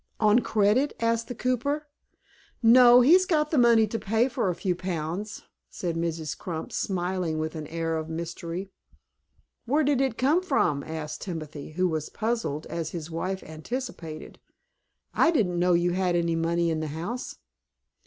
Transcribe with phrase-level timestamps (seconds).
[0.19, 1.87] "On credit?" asked the cooper.
[2.63, 6.35] "No, he's got the money to pay for a few pounds," said Mrs.
[6.35, 8.71] Crump, smiling, with an air of mystery.
[9.67, 14.39] "Where did it come from?" asked Timothy, who was puzzled, as his wife anticipated.
[15.13, 17.35] "I didn't know you had any money in the house."